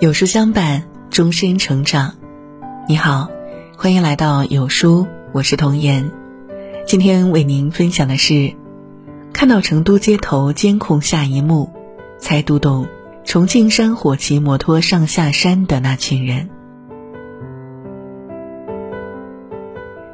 [0.00, 2.14] 有书相伴，终身成长。
[2.86, 3.28] 你好，
[3.76, 6.10] 欢迎来到有书，我是童言。
[6.86, 8.52] 今天为您分享的是，
[9.32, 11.70] 看到成都街头监控下一幕，
[12.18, 12.86] 才读懂
[13.24, 16.50] 重庆山火骑摩托上下山的那群人。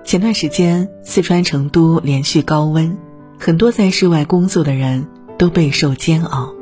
[0.04, 2.96] 前段时间，四川成都连续高温，
[3.40, 5.08] 很多在室外工作的人
[5.40, 6.54] 都备受煎熬，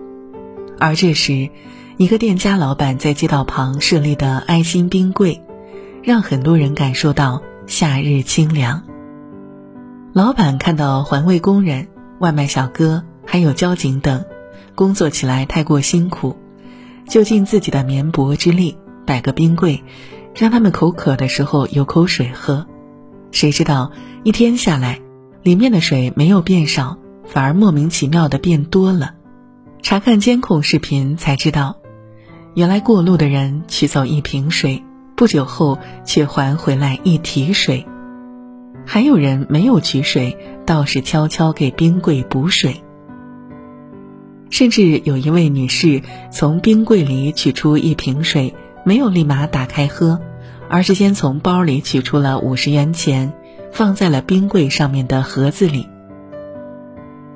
[0.79, 1.51] 而这时。
[1.97, 5.43] 一个店家老板在街道旁设立的爱心冰柜，
[6.01, 8.85] 让很多人感受到夏日清凉。
[10.13, 11.89] 老板看到环卫工人、
[12.21, 14.25] 外卖小哥还有交警等
[14.77, 16.37] 工作起来太过辛苦，
[17.09, 19.83] 就尽自己的绵薄之力摆个冰柜，
[20.37, 22.65] 让他们口渴的时候有口水喝。
[23.33, 23.91] 谁知道
[24.23, 25.01] 一天下来，
[25.43, 26.97] 里面的水没有变少，
[27.29, 29.15] 反而莫名其妙的变多了。
[29.81, 31.77] 查看监控视频才知道。
[32.55, 34.83] 原来过路的人取走一瓶水，
[35.15, 37.87] 不久后却还回来一提水；
[38.85, 42.83] 还有人没有取水，倒是悄悄给冰柜补水。
[44.51, 48.55] 甚至有一位女士从冰柜里取出一瓶水，
[48.85, 50.21] 没有立马打开喝，
[50.69, 53.33] 而是先从包里取出了五十元钱，
[53.71, 55.87] 放在了冰柜上面的盒子里。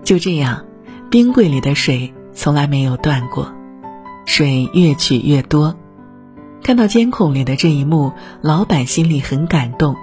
[0.05, 0.65] 就这样，
[1.11, 3.53] 冰柜里的水从来没有断过。
[4.25, 5.77] 水越取越多，
[6.63, 9.97] 看到监控里的这一幕，老板心里很感动，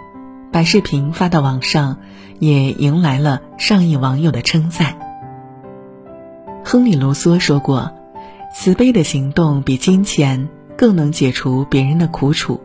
[0.52, 1.98] 把视频发到网上，
[2.40, 4.98] 也迎来了上亿网友的称赞。
[6.66, 7.92] 亨利·卢梭说过
[8.54, 12.60] ：“慈悲的行动比金钱更能解除别人的苦楚。”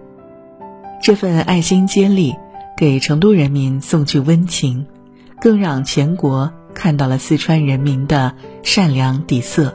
[1.00, 2.34] 这份爱心接力，
[2.76, 4.86] 给成都人民送去温情，
[5.40, 9.74] 更让全国看到了四川人民的善良底色。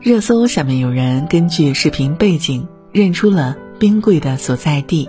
[0.00, 5.08] 热搜下面有人根据视频背景认出了冰柜的所在地，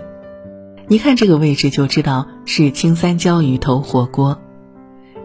[0.88, 4.40] 一看这个位置就知道是青三椒鱼头火锅。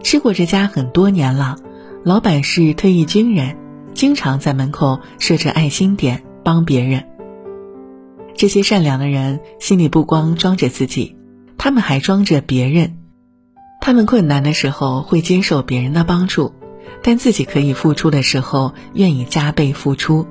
[0.02, 1.56] 吃过这家很多年了，
[2.04, 3.56] 老板是退役军人，
[3.94, 7.04] 经常在门口设置爱心点帮别人。
[8.34, 11.16] 这些善良的人心里不光装着自己，
[11.58, 12.97] 他们还装着别人。
[13.88, 16.52] 他们困难的时候会接受别人的帮助。
[17.02, 20.26] 但自己可以付出的时候，愿意加倍付出。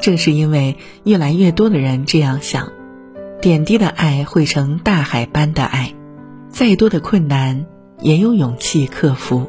[0.00, 2.72] 正是因为越来越多的人这样想，
[3.42, 5.92] 点滴的爱汇成大海般的爱，
[6.48, 7.66] 再多的困难
[8.00, 9.46] 也有勇气克服。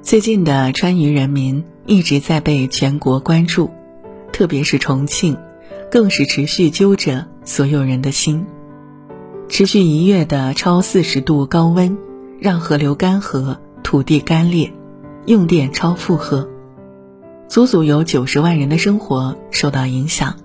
[0.00, 3.68] 最近的川渝人民一直在被全国关注，
[4.32, 5.36] 特别是重庆，
[5.90, 8.46] 更是持续揪着所有人的心。
[9.48, 11.98] 持续一月的超四十度高温，
[12.40, 13.58] 让河流干涸。
[13.82, 14.72] 土地干裂，
[15.26, 16.48] 用电超负荷，
[17.48, 20.36] 足足有九十万人的生活受到影响。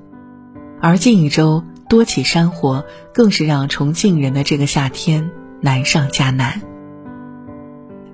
[0.82, 5.30] 而近一周多起山火，更是让重庆人的这个夏天
[5.62, 6.62] 难上加难。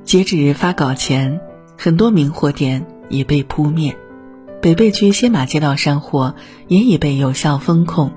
[0.03, 1.39] 截止发稿前，
[1.77, 3.97] 很多明火点已被扑灭，
[4.61, 6.35] 北碚区歇马街道山火
[6.67, 8.11] 也已被有效封控。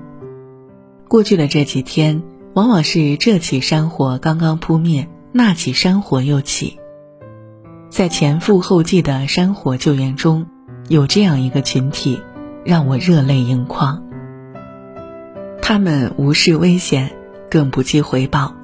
[1.07, 2.21] 过去的这几天，
[2.57, 6.79] 往往是这起山火刚刚扑灭，那起山火又起。
[7.87, 10.47] 在前赴后继的山火救援中，
[10.89, 12.19] 有这样一个群体，
[12.65, 14.03] 让我热泪盈眶。
[15.61, 17.11] 他们无视危险，
[17.47, 18.55] 更不计回报，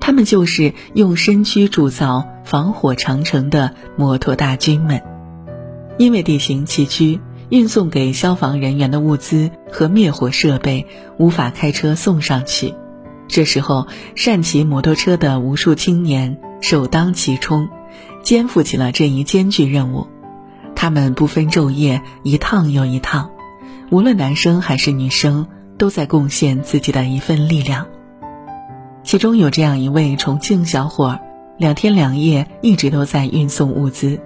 [0.00, 5.02] 他们就是用身躯铸造防火长城的摩托大军们。
[5.98, 10.86] 因为地形崎岖，运送给消防人员的物资和灭火设备
[11.18, 12.72] 无法开车送上去，
[13.28, 17.68] 这时候善骑摩托车的无数青年首当其冲。
[18.22, 20.06] 肩负起了这一艰巨任务，
[20.74, 23.30] 他们不分昼夜，一趟又一趟，
[23.90, 25.46] 无论男生还是女生，
[25.78, 27.86] 都在贡献自己的一份力量。
[29.04, 31.18] 其中有这样一位重庆小伙，
[31.56, 34.20] 两天两夜一直都在运送物资，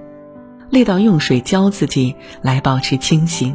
[0.70, 3.55] 累到用水浇自己来保持清醒，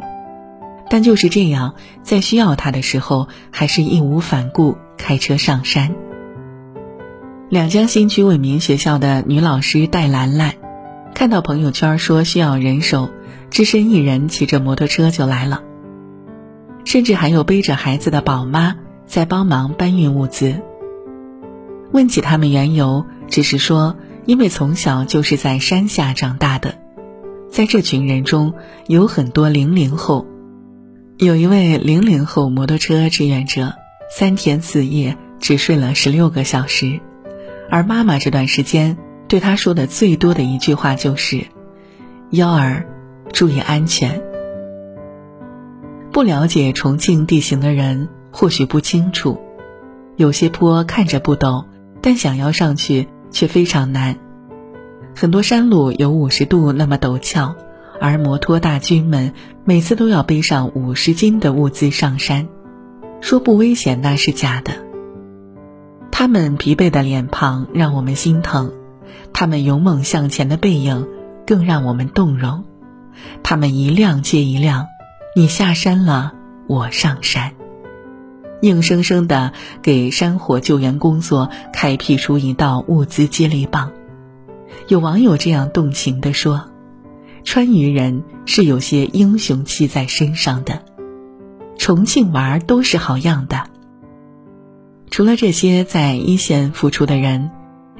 [0.88, 5.94] 但就是这样，在需要他的时候，还是义无反顾开车上山。
[7.48, 10.52] 两江新区为民学校的女老师戴兰兰，
[11.14, 13.08] 看到朋友圈说需要人手，
[13.48, 15.62] 只身一人骑着摩托车就来了。
[16.84, 20.60] 甚至还有背着孩子的宝妈在帮忙搬运物资。
[21.92, 23.96] 问起他们缘由，只是说
[24.26, 26.74] 因为从小就是在山下长大的，
[27.50, 28.52] 在这群人中
[28.86, 30.26] 有很多零零后，
[31.16, 33.74] 有一位零零后摩托车志愿者，
[34.10, 37.00] 三天四夜只睡了十六个小时。
[37.70, 38.96] 而妈妈这段时间
[39.28, 41.44] 对他说的最多的一句话就是
[42.30, 42.86] ：“幺儿，
[43.32, 44.22] 注意安全。”
[46.10, 49.38] 不了解重庆地形的人或许不清楚，
[50.16, 51.66] 有些坡看着不陡，
[52.00, 54.16] 但想要上去却非常难。
[55.14, 57.54] 很多山路有五十度那么陡峭，
[58.00, 59.34] 而摩托大军们
[59.64, 62.48] 每次都要背上五十斤的物资上山，
[63.20, 64.72] 说不危险那是假的。
[66.10, 68.72] 他们疲惫的脸庞让我们心疼，
[69.32, 71.06] 他们勇猛向前的背影
[71.46, 72.64] 更让我们动容。
[73.42, 74.86] 他们一辆接一辆，
[75.36, 76.32] 你下山了，
[76.66, 77.54] 我上山，
[78.62, 83.92] 硬生生的给山火救援工作开辟出一道物资接力棒。
[84.88, 86.70] 有网友这样动情地说
[87.44, 90.82] ：“川渝人是有些英雄气在身上的，
[91.78, 93.64] 重庆娃都是好样的。”
[95.10, 97.50] 除了这些在一线付出的人，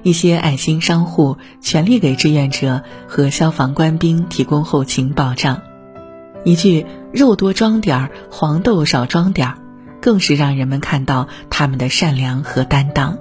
[0.02, 5.62] 一些爱心商户全力给志愿者和消防官兵提供后勤保障。
[6.44, 9.58] 一句“肉多装点儿，黄豆少装点儿”，
[10.00, 13.19] 更是让人们看到他们的善良和担当。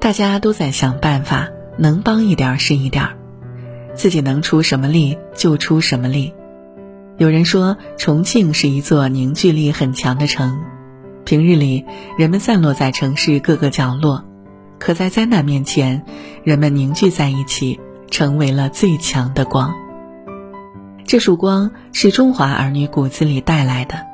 [0.00, 1.48] 大家都在想办法，
[1.78, 3.16] 能帮一点是一点儿，
[3.94, 6.34] 自己能出什么力就出什么力。
[7.16, 10.64] 有人说，重庆是一座凝聚力很强的城。
[11.24, 11.84] 平日里，
[12.18, 14.24] 人们散落在城市各个角落，
[14.80, 16.04] 可在灾难面前，
[16.42, 17.78] 人们凝聚在一起，
[18.10, 19.72] 成为了最强的光。
[21.06, 24.04] 这束光是中华儿女骨子里带来的，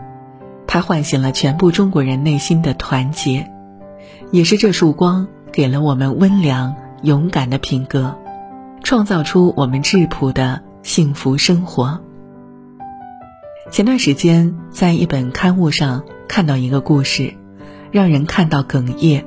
[0.67, 3.51] 它唤醒了全部中国人内心的团结，
[4.31, 8.15] 也是这束光给了我们温良勇敢的品格，
[8.85, 11.99] 创造出我们质朴的幸福生活。
[13.71, 16.05] 前段时间，在一本刊物上。
[16.33, 17.35] 看到一个故事，
[17.91, 19.27] 让人看到哽咽。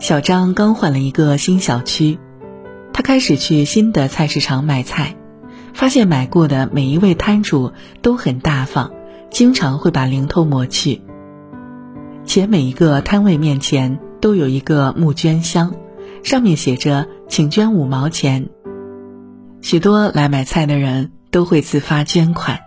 [0.00, 2.18] 小张刚换了一个新小区，
[2.92, 5.14] 他开始去新的菜市场买菜，
[5.72, 7.70] 发现买过的每一位摊主
[8.02, 8.90] 都很大方，
[9.30, 11.02] 经常会把零头抹去，
[12.24, 15.76] 且每一个摊位面前都有一个募捐箱，
[16.24, 18.48] 上面写着“请捐五毛钱”。
[19.62, 22.58] 许多来买菜的人都会自发捐款，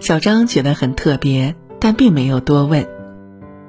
[0.00, 1.54] 小张觉得很特别。
[1.82, 2.86] 但并没有多问。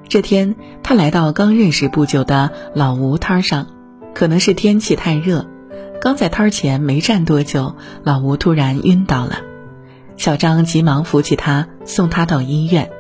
[0.10, 3.68] 这天，他来到刚认识不久的老吴摊上，
[4.14, 5.48] 可能是天气太热，
[6.02, 7.74] 刚在摊前没站多久，
[8.04, 9.38] 老吴突然晕倒了。
[10.18, 12.92] 小张急忙扶起他，送他到医院。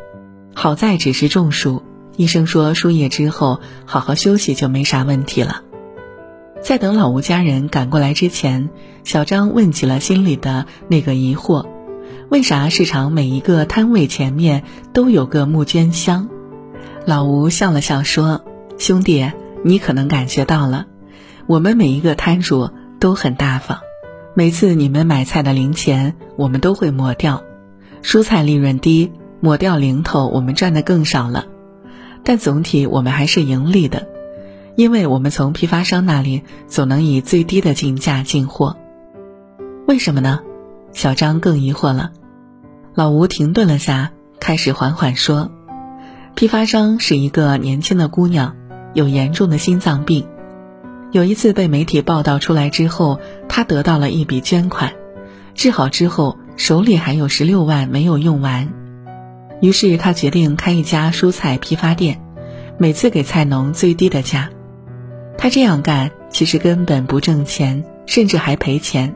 [0.56, 1.84] 好在只是中暑，
[2.16, 5.64] 医生说输液之后好好休息就没啥问题了。
[6.62, 8.70] 在等老吴家人赶过来之前，
[9.04, 11.68] 小张问起了心里的那个疑惑。
[12.30, 14.64] 为啥市场每一个摊位前面
[14.94, 16.30] 都有个募捐箱？
[17.06, 18.46] 老吴笑了笑说
[18.80, 19.32] ：“兄弟，
[19.64, 20.86] 你可能感觉到了，
[21.48, 22.70] 我们每一个摊主
[23.00, 23.80] 都很大方。
[24.34, 27.44] 每次你们买菜的零钱，我们都会抹掉。
[28.02, 29.12] 蔬菜利润低，
[29.42, 31.46] 抹掉零头，我们赚的更少了。
[32.24, 34.08] 但总体我们还是盈利的，
[34.76, 38.78] 因为我们从批发商那里总能以最低的进价进货。
[39.86, 40.40] 为什么呢？”
[40.94, 42.12] 小张更疑惑了。
[42.94, 45.50] 老吴停顿了下，开始缓缓说
[46.36, 48.56] ：“批发商是一个年轻的姑娘，
[48.94, 50.28] 有严重的心脏病。
[51.12, 54.92] 有一次被媒体报道出来之后，她得到了一笔捐款，
[55.56, 58.74] 治好之后手里还有十六万没有用完，
[59.62, 62.22] 于是她决定开一家蔬菜批发店，
[62.78, 64.50] 每次给菜农最低的价。
[65.38, 69.16] 她这样干其实根本不挣钱，甚至还赔钱，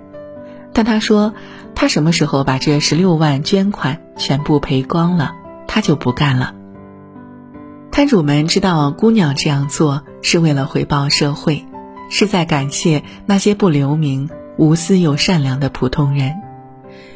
[0.71, 1.33] 但她说。”
[1.75, 5.33] 他什么时候把这十六万捐款全部赔光了，
[5.67, 6.55] 他就不干了。
[7.91, 11.65] 摊主们知道姑娘这样做是为了回报社会，
[12.09, 16.35] 是在感谢那些不留名、无私又善良的普通人，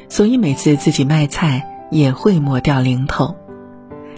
[0.09, 3.35] 所以每次自己卖菜也会抹掉零头。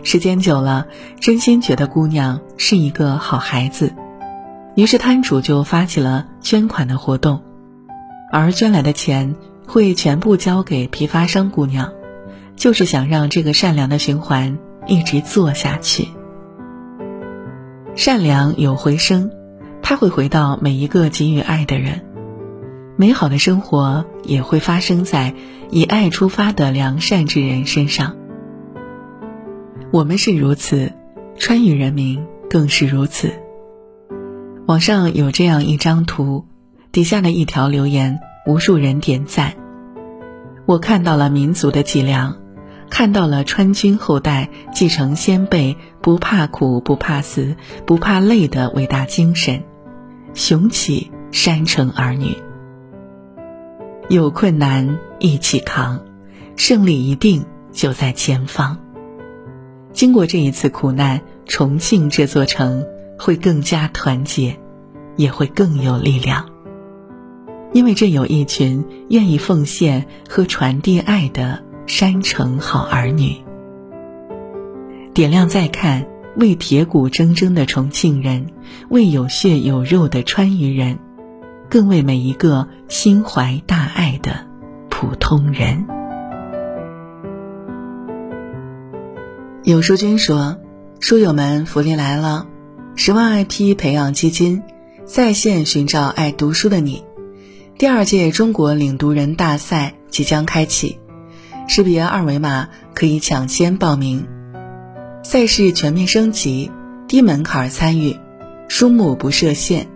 [0.03, 0.87] 时间久了，
[1.19, 3.93] 真心觉得姑娘是一个好孩子，
[4.75, 7.41] 于是摊主就发起了捐款的活动，
[8.31, 9.35] 而捐来的钱。
[9.71, 11.93] 会全部交给批发商姑娘，
[12.57, 16.09] 就是想让这个善良的循环一直做下去。
[17.95, 19.31] 善良有回声，
[19.81, 22.01] 它会回到每一个给予爱的人，
[22.97, 25.33] 美好的生活也会发生在
[25.69, 28.17] 以爱出发的良善之人身上。
[29.89, 30.91] 我们是如此，
[31.37, 33.31] 川渝人民更是如此。
[34.65, 36.43] 网上有这样一张图，
[36.91, 39.53] 底下的一条留言，无数人点赞。
[40.65, 42.37] 我看到了民族的脊梁，
[42.89, 49.63] 看到了川军后代继承先辈不怕苦、不怕死、不怕累的伟大精神，
[50.33, 52.37] 雄起山城儿女。
[54.09, 56.03] 有困难一起扛，
[56.57, 58.77] 胜利一定就在前方。
[59.93, 62.85] 经过这一次苦难，重庆这座城
[63.17, 64.59] 会更加团结，
[65.15, 66.49] 也会更有力量。
[67.73, 73.35] 因为这有一群愿意奉献和传递爱的山城好儿女。
[75.13, 78.47] 点亮再看，为铁骨铮铮的重庆人，
[78.89, 80.99] 为有血有肉的川渝人，
[81.69, 84.45] 更为每一个心怀大爱的
[84.89, 85.85] 普通人。
[89.63, 90.57] 有书君说
[90.99, 92.47] ：“书友们，福利来了！
[92.95, 94.63] 十万 IP 培养基金
[95.05, 97.03] 在线寻找爱读书的你。
[97.81, 100.99] 第二届中国领读人大赛即将开启，
[101.67, 104.27] 识别二维码可以抢先报名。
[105.23, 106.69] 赛事全面升级，
[107.07, 108.15] 低门槛参与，
[108.67, 109.87] 书目不设限，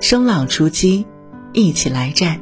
[0.00, 1.06] 声浪出击，
[1.54, 2.40] 一起来战！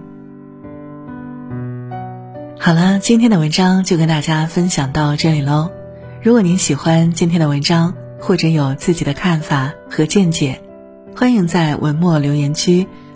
[2.58, 5.70] 好了，今天的文章就跟大家分享到这里喽。
[6.24, 10.60] 如果您喜欢今天的文章，或者有自己的看法和见解，
[11.14, 12.88] 欢迎在文末留言区